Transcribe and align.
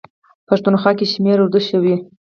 پښتونخوا 0.47 0.91
کې 0.97 1.05
شمېرې 1.11 1.41
اردو 1.43 1.59
شوي. 1.69 1.95